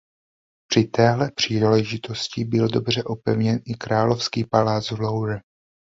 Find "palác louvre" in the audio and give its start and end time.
4.45-5.39